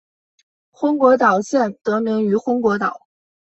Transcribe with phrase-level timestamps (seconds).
[0.71, 3.01] 昏果岛县得名于昏果岛。